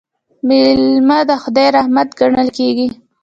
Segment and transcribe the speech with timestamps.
[0.47, 2.87] میلمه د خدای رحمت ګڼل کیږي.